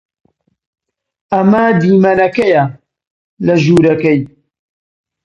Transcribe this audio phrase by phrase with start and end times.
[1.31, 2.63] ئەمە دیمەنەکەیە
[3.45, 4.19] لە ژوورەکەی.